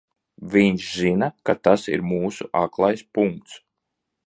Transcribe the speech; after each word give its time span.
Viņš 0.53 0.87
zina, 1.01 1.27
ka 1.49 1.55
tas 1.67 1.85
ir 1.97 2.05
mūsu 2.13 2.49
aklais 2.65 3.07
punkts! 3.19 3.63